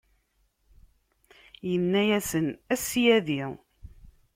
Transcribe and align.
Inna-yasen: 1.73 2.47
A 2.73 2.75
Ssyadi! 2.83 3.41